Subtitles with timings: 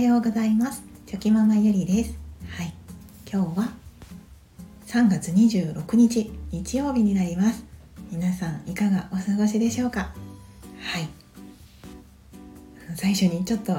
[0.00, 0.82] ようございます。
[1.06, 2.18] チョキママゆりです。
[2.56, 2.72] はい。
[3.30, 3.68] 今日は
[4.86, 7.64] 3月26日日曜日になります。
[8.10, 10.12] 皆さんいかがお過ごしでしょうか？
[10.80, 11.08] はい。
[12.96, 13.72] 最初にちょっと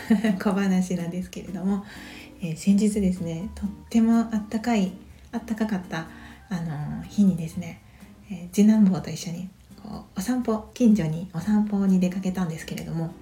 [0.42, 1.84] 小話なんですけれども、
[2.40, 4.92] えー、先日ですねとってもあったかい
[5.32, 6.06] あったかかった
[6.48, 7.80] あの日にですね、
[8.30, 9.48] えー、次男坊と一緒に
[9.82, 13.12] こうお散歩近所にお散歩に出かけたんですけれども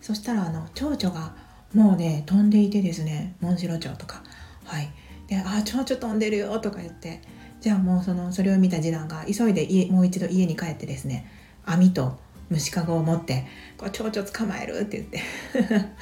[0.00, 1.34] そしたらあの蝶々が
[1.74, 4.22] もうね飛んでいてですねモンシロチョウとか。
[4.64, 4.90] はい。
[5.26, 7.20] で「ああ蝶々飛んでるよ」とか言って。
[7.62, 11.30] じゃあもうそのそれを見た次男が急いで家もう一度家に帰ってですね
[11.64, 12.18] 網と
[12.50, 13.46] 虫かごを持って
[13.78, 15.20] 「こう蝶々捕まえる」って言って。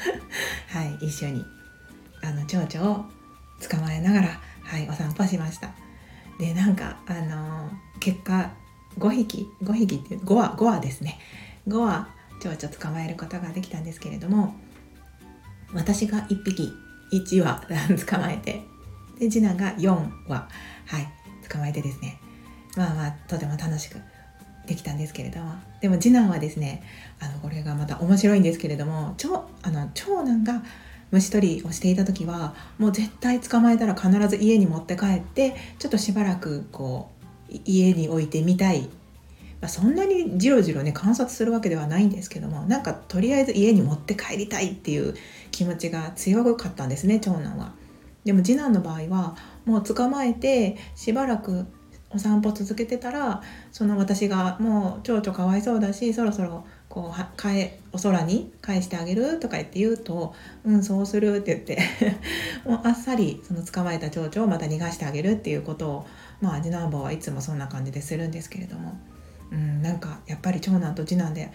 [0.69, 1.45] はい一緒に
[2.23, 3.05] あの蝶々を
[3.69, 5.71] 捕まえながら、はい、お散歩しました。
[6.39, 8.51] でなんかあの結果
[8.99, 11.19] 5匹5匹っていう5羽5羽ですね。
[11.69, 12.09] 5羽
[12.41, 14.55] 蝶々捕まえることができたんですけれども
[15.73, 16.73] 私が1匹
[17.13, 17.61] 1羽
[18.07, 18.63] 捕まえて。
[19.19, 20.49] で次男が4羽。
[20.87, 21.09] はい。
[21.49, 22.19] 捕まえてですね。
[22.77, 23.99] まあまあとても楽しく
[24.67, 25.55] できたんですけれども。
[25.81, 26.83] でも次男はですね
[27.19, 30.63] あのこれがまた面白いんですけれども長あの長男が
[31.11, 37.11] 虫取りをしていた時はもう絶対捕まえたら必ず家に持って帰ってちょっとしばらくこ
[37.51, 38.89] う家に置いてみたい
[39.61, 45.15] まあ、そんなにじろじろね観察するわけではないんですけどもなんかとりあえず家に持って帰りたいっていう
[45.51, 47.73] 気持ちが強かったんですね長男は。
[48.25, 51.67] でも次男の場合はもう捕まえてしばらく
[52.11, 53.41] お散歩続けてたら
[53.73, 61.79] その私がもう蝶々かわいそうだしそろそろこうかえお空に返してあげるとか言って言うと「うんそうする」って言って
[62.69, 66.07] もうあっさりその捕まえた蝶々をまた逃がしてあげるっていうことを
[66.41, 68.99] まあ次男坊はいつもそんな感じでするんですけれども。
[69.53, 71.53] うん、なんかやっぱり長男と次男で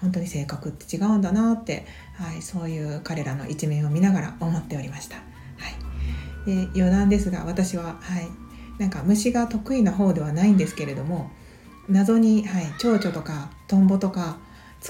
[0.00, 5.16] 本当に性格って違うんだなって、はい、そういう彼らの一面を見ながら思っておりました。
[5.16, 5.22] は
[6.46, 8.28] い、で余談ですが私は、はい、
[8.78, 11.30] なんか虫が得意な方ではないんですけれども
[11.88, 14.38] 謎に、はい、蝶々とかトンボとか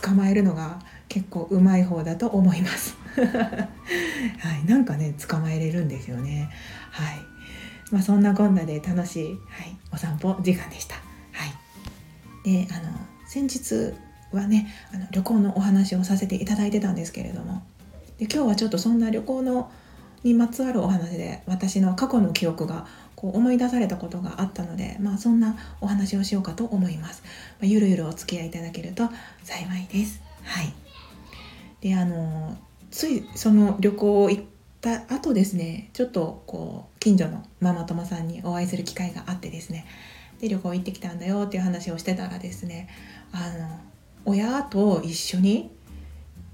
[0.03, 2.97] 捕まえるのが結構うまい方だと思います。
[3.17, 6.51] はい、なんかね捕まえれるんですよね。
[6.91, 7.17] はい、
[7.91, 11.08] まあそんなこんなで楽しい、はい、お散歩時間でした。
[12.49, 13.95] であの先日
[14.33, 17.63] はねあの旅行のお話をさせていただいてたんですけれども
[18.19, 19.71] で今日はちょっとそんな旅行の
[20.25, 27.23] にまつわるお話で私の過去の記憶がこう思い出されたことがあったので、まあ、そんなお話をしようかと思います。
[27.61, 29.09] まあ、ゆるゆるお付き合いいただけると
[29.45, 30.21] 幸いです。
[30.43, 30.73] はい、
[31.81, 32.57] であの
[32.91, 34.45] ついその旅行を行っ
[34.81, 39.85] た後ですねちょっとこう近所のママ友さんにお会いする機会があってですね
[40.41, 42.89] で旅行行ってきたんだよっていう話をしてたらですね
[43.33, 43.81] あの
[44.25, 45.71] 親と一緒に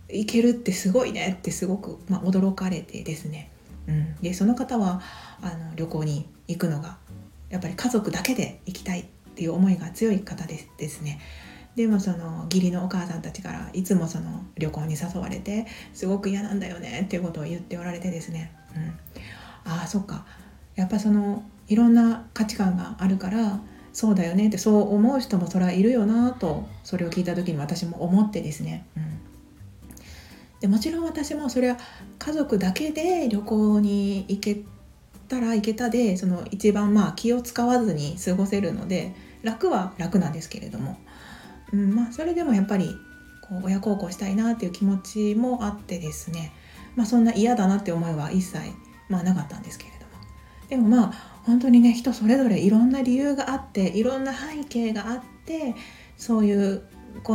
[0.09, 3.51] 行けるってすごいねってすごく、まあ、驚かれてですね、
[3.89, 5.01] うん、でその方は
[5.43, 6.99] あの旅行に行くのが
[7.51, 11.21] やっぱり家族だけで行きたいっていう思いが強い方ですですね。
[11.75, 20.25] でもその義理のお母さんたちからいつもその旅行に誘われてすごく嫌なんだよねっていうことを言っておられてですね、うん、ああそっか。
[20.77, 23.61] やっぱそのいろんな価値観があるから
[23.95, 29.21] そうだよねってそう思う人もそれはいるよなとそれを聞いた時に私も思ってですね、うん、
[30.61, 31.77] でもちろん私もそれは
[32.19, 34.63] 家族だけで旅行に行け
[35.29, 40.99] たら行けたでその一番まあ気を使わずに過ごせるので楽は楽なんですけれども、
[41.73, 42.97] うん、まあそれでもやっぱり
[43.43, 46.53] こう親孝行したいなっていう気持ちもあってですね、
[46.97, 48.59] まあ、そんな嫌だなって思いは一切
[49.09, 50.05] まあなかったんですけれども。
[50.69, 55.75] でもまあ本当にね人それぞれいろんな理由があっていろんな背景があって
[56.17, 56.83] そういう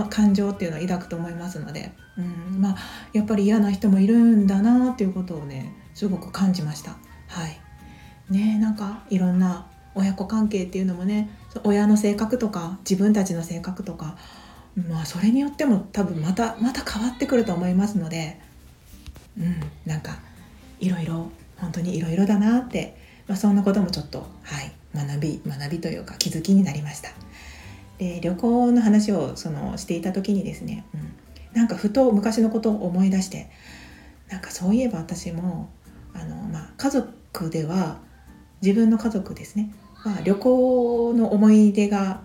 [0.10, 2.78] 感情っていうのを抱くと思いますので、うん、まあ
[3.14, 6.92] やっぱり嫌な人もいるんだなっていうことをねすごく感じました。
[7.28, 7.60] はい
[8.32, 11.30] ねなんかいろんな親子関係っていうのもね
[11.64, 14.18] 親の性格とか自分たちの性格とか
[14.88, 18.40] まあそれによっても多分またまた変わってくると思いますので
[19.38, 20.20] うんなんか
[20.80, 22.99] いろいろ本当にいろいろだなって
[23.30, 27.12] まあ、そんなこともちょっと、はい、学び学びというか気づきになりました。
[28.00, 31.14] で旅行の話をそのしていた時にですね、うん、
[31.54, 33.52] なんかふと昔のことを思い出して
[34.30, 35.70] なんかそういえば私も
[36.14, 38.00] あの、まあ、家族では
[38.62, 39.72] 自分の家族ですね、
[40.06, 42.22] まあ、旅行の思い出が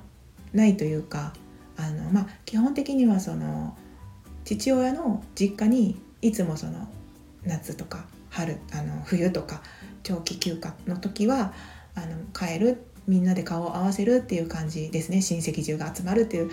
[0.52, 1.34] ないというか
[1.76, 3.76] あの、まあ、基本的にはその
[4.44, 6.88] 父親の実家にいつもその
[7.44, 9.60] 夏とか春あの冬とか
[10.04, 11.52] 長期休暇の時は
[11.96, 16.50] あの帰るみんなで顔を合わせるっていう感じですね親戚中が集まるっていう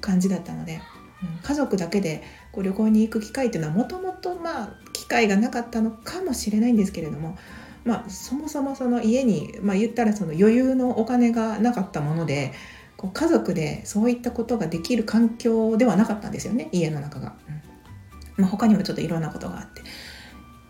[0.00, 0.80] 感じだったので、うん
[1.42, 7.38] 家族だけでこう旅行に行く機会っていうのはもともとまあ機会がなかったのかもしれないんですけれども、
[7.84, 12.52] まあ、そもそもその家に、まあ、言ったらその余裕のお金がなかったもので
[12.98, 17.36] こう家族でそういったことができる環境ではなかったんですよね家の中が。
[17.48, 19.82] うんまあ、他にもちょっといろんなことがあって。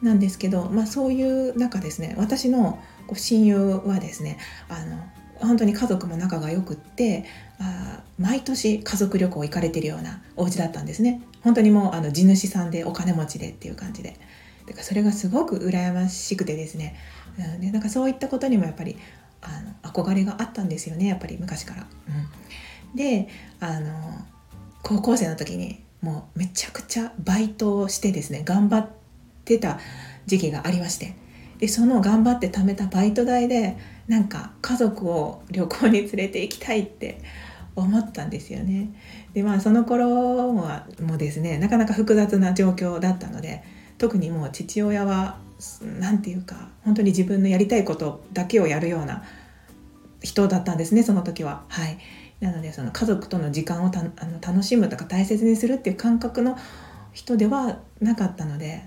[0.04, 2.78] なんですけど、まあ、そういう中ですね私の
[3.12, 3.56] 親友
[3.86, 4.98] はですねあの
[5.36, 7.24] 本当に家族も仲が良くって
[7.58, 11.22] あ毎年家族旅行行かれてるようなお家だったんですね。
[11.42, 14.16] 本当にもうあの地主さんでお金持ちでっていう感じで。
[14.66, 16.96] だからそれがすごく羨ましくてですね、
[17.38, 18.96] うん、でなんかそういったことにもやっぱり
[19.42, 21.86] あの憧れがあったんですよねやっぱり昔から。
[22.92, 23.28] うん、で
[23.60, 24.24] あの
[24.82, 29.03] 高校生の時にもうめちゃくちゃバイトをしてですね頑張って
[29.58, 29.78] た
[30.26, 31.14] 時期がありまして
[31.58, 33.76] でその頑張って貯めたバイト代で
[34.08, 37.20] なんか家族を旅行に連れて行きたいって
[37.76, 38.94] 思ったんですよね。
[39.32, 43.62] でまあその頃はもうですねなかなか複雑な状況だったので
[43.98, 45.38] 特にもう父親は
[45.82, 49.24] 何て言うか本当に自分のやりたいことだけをやるような
[50.22, 51.64] 人だったんですねその時は。
[51.68, 51.98] はい、
[52.40, 56.56] なのでその家族との時間をたあの楽しむとか大切にするっていう感覚の
[57.12, 58.84] 人ではなかったので、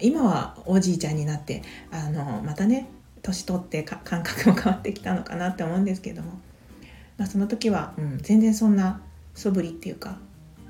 [0.00, 2.88] 今はおじいちゃんになってあのまたね
[3.22, 6.32] 年取って感覚も変わってきたのかなって思うんですけども、
[7.18, 9.02] まあ、その時は、うん、全然そんな
[9.34, 10.18] 素振りっていうか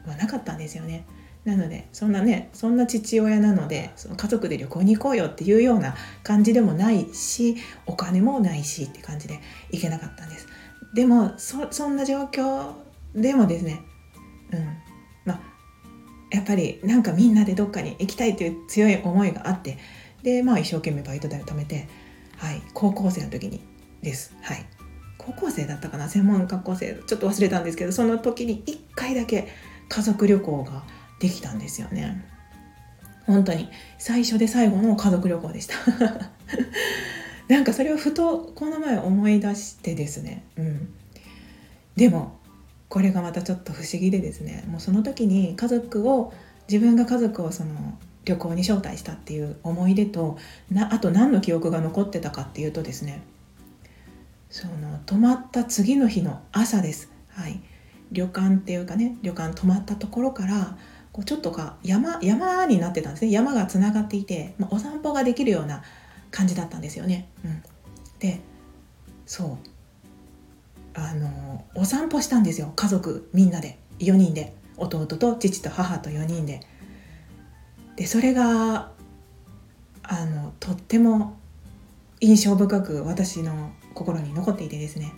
[0.06, 1.04] はなかったんですよね。
[1.44, 5.94] なのでそんなねそんな父親なのでその家族で旅行に行こうよっていうような
[6.24, 7.56] 感じでもないし
[7.86, 9.38] お金もないしって感じで
[9.70, 10.48] 行けなかったんです。
[10.94, 12.72] でもそんな状況
[13.14, 13.80] でもですね
[14.52, 14.85] うん
[16.36, 19.78] やっぱりなんかみんなでどっかに行きたいという強い思いがあって
[20.22, 21.88] でまあ一生懸命バイト代を貯めて
[22.38, 23.60] はい、高校生の時に
[24.02, 24.34] です。
[24.42, 24.64] はい、
[25.18, 26.08] 高校生だったかな？
[26.08, 26.94] 専門学校生。
[27.06, 29.48] ちょっと忘れたんですけどその時に1回だけ
[29.88, 30.84] 家族旅行が
[31.18, 32.24] できたんですよね。
[33.26, 33.68] 本当に。
[33.98, 35.74] 最初で最後の家族旅行でした。
[37.48, 40.44] なんかそれをふとこの前思い出してですね。
[40.56, 40.88] うん。
[41.96, 42.38] でも
[42.88, 46.32] これがまたちょっと不思議でですねもうその時に家族を
[46.68, 50.38] 自分が家族をその旅行に招待したっていう思い出と
[50.70, 53.22] なあと何の記憶が残ってたかっていうとですね
[54.50, 57.60] その泊まった次の日の朝です、はい、
[58.12, 60.76] 旅館っていうかね旅館泊まったところから
[61.16, 63.30] こうちょっとか山山になってたんですね。
[63.30, 65.82] 山がつながっていて、まあ、お散歩ができるような
[66.30, 67.26] 感じだったんですよね。
[67.42, 67.62] うん、
[68.18, 68.40] で
[69.24, 69.75] そう。
[70.96, 73.78] あのお散歩したんですよ家族みんなで。
[73.98, 74.54] 4人で。
[74.78, 76.60] 弟と父と母と4人で。
[77.96, 78.90] でそれが
[80.02, 81.36] あのとっても
[82.20, 85.12] 印象深く私の心に残っていてですね。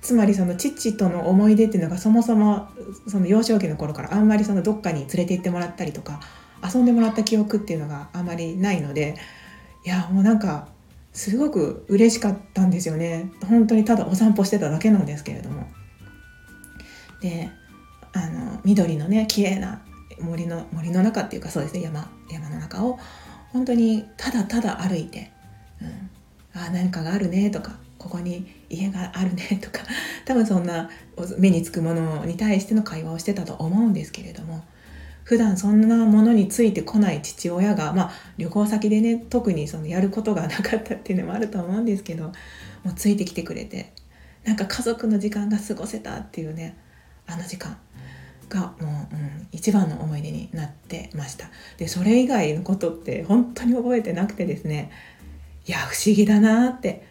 [0.00, 2.68] つまりその父との思い出っていうのがそもそも
[3.08, 6.20] その幼少期の頃からあんまりそのどっかに連れて行ってもらったりとか
[6.62, 9.16] 遊んでもらった記憶っていうのがあまりないので
[9.84, 10.68] いやもうなんか
[11.16, 13.32] すごく嬉しかったんですよね。
[13.48, 15.66] 本当にただお散歩してただけなんですけれども。
[17.22, 17.48] で
[18.12, 19.82] あの緑のね綺麗な
[20.20, 22.98] 森の森の中っていうかそうですね山山の中を
[23.50, 25.32] 本当にただただ歩いて、
[25.80, 29.80] うん、あ何かがあるねとかここに家があるねとか
[30.26, 30.90] 多分そんな
[31.38, 34.62] 目につくものに対しての会話をしてたと思うんですけれども
[35.26, 42.32] 普段そんなものについてこない父親が、まあ、旅行先でね特にそのやることがなかったっていうのもあると思うんですけども
[42.90, 43.92] うついてきてくれて
[44.44, 46.78] なんか家族の時間が過ごせたっていうね
[47.26, 47.76] あの時間
[48.48, 51.50] がもう、うん、一番の思い出になってました。
[51.76, 54.92] でそれ以外のことって本当に覚えてなくてですね
[55.66, 57.04] いや不思議だなって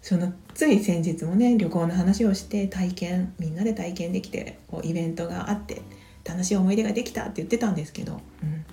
[0.00, 5.82] そのつい先日もね旅行の話をして体験みんなで体験できてこうイベントがあって
[6.24, 8.64] 楽しい思い出ができたって言ってたんですけど、うん、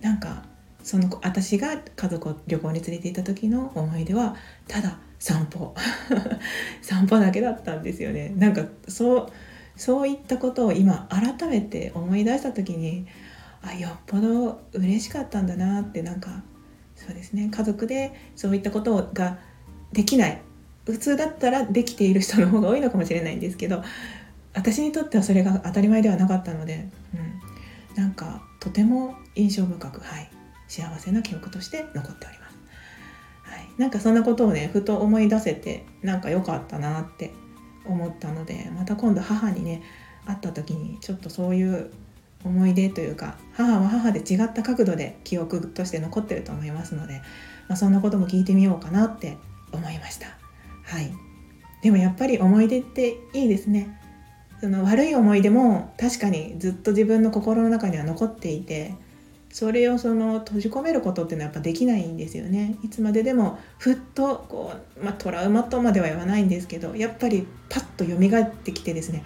[0.00, 0.44] なんか
[0.82, 5.74] その私が家族を旅行に連れて行った時の思い出はただ散歩。
[6.80, 8.32] 散歩だけだったんですよね。
[8.36, 9.28] なんかそう
[9.76, 13.06] そういったことを今改めて思い出した時に
[13.62, 16.42] あよっぽど嬉しかったんだなってなんか
[16.96, 17.48] そうですね。
[17.50, 19.38] 家族でそういったことが
[19.92, 20.40] できない。
[20.86, 23.82] 普通だったらできている人の方が多いのかもしれないんですけど
[24.54, 30.30] 私にとってはそれが当たり前ではなかったので、うん、なんかとても印象深く、はい、
[30.66, 32.58] 幸せな記憶として残っております。
[33.42, 37.32] はい、なんかそんなことをねふと思い出せてなんか良かったなって
[37.86, 39.82] 思ったのでまた今度母にね
[40.26, 41.90] 会った時にちょっとそういう
[42.44, 47.22] 思い出というか母は母で違った角度で記憶として残ってると思いますので、
[47.68, 49.36] まあ、そんなことも聞いてみようかなって
[49.72, 50.26] 思いました。
[50.84, 51.12] はい。
[51.82, 53.97] でもやっぱり思い出っていいですね。
[54.60, 58.94] その悪い思い出も確かにずっと自分の心の中には残っていて
[59.50, 62.76] それをその閉じ込めることっていうのはやっぱできないんですよね。
[62.84, 69.24] いつまででもふっとこう、まあ、トラウマとまでは言わないんですけどやっぱりパッと蘇ってきてですね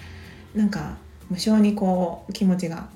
[0.55, 0.97] なんか
[1.29, 2.89] 無性にこう気持ちが、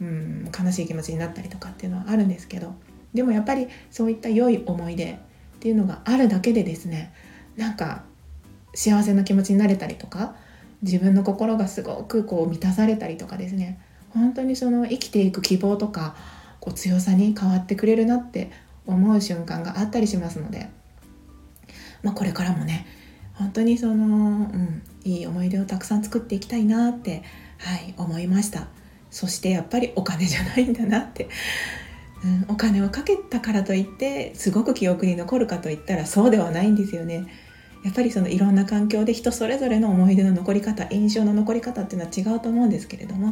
[0.00, 2.74] うん、悲しい気持ちになったりとかっていうのはあるんですけど
[3.12, 5.16] でもやっぱりそういった良い思い出っ
[5.58, 7.12] ていうのがあるだけでですね
[7.56, 8.04] なんか
[8.74, 10.34] 幸せな気持ちになれたりとか
[10.82, 13.80] 自分の心がすごくこう満たされたりとかですね。
[14.10, 16.14] 本当にその生きていく希望とか
[16.58, 18.50] こう強さに変わってくれるなって
[18.86, 20.68] 思う瞬間があったりしますので、
[22.02, 22.86] まあ、これからもね
[23.34, 23.98] 本当にその、う
[24.56, 27.22] ん、いい思い出をたくさん作っていきたいなって、
[27.58, 28.68] はい、思いました。
[29.10, 31.28] そしてやっぱりお金じゃないんだなって、
[32.24, 37.26] うん、お金をかけたからといってすごく記憶に残るかといったらそうではないんですよね。
[37.82, 43.28] やっぱりそのいろんな環境で人それぞれの思い出の残り方印象の残り方っていうのは違うと思うんですけれども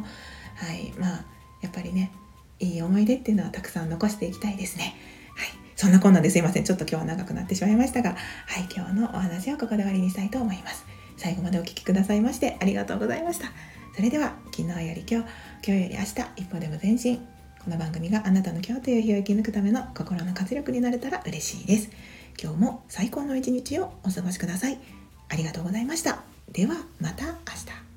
[0.56, 1.24] はいまあ
[1.60, 2.12] やっぱりね
[2.60, 4.96] いい思い出っていうのはたくさん残していきたいですね。
[5.36, 6.64] はい、そんなこんなですいません。
[6.64, 10.84] ちょっと今日は長くなってしまいましたが、はい、今日のお話はここで終わりにしたいと思います。
[11.16, 13.52] 最後までお聴きくださいましてありがとうございました。
[13.94, 15.28] それでは、昨日より今日、
[15.66, 17.18] 今日より明日、一歩でも前進。
[17.64, 21.90] この番組があなたの今日という日を生き抜くための心の活力になれたら嬉しいです。
[22.40, 24.78] 今日も最高の一日をお過ごしください。
[25.28, 26.22] ありがとうございました。
[26.52, 27.87] ではまた明日。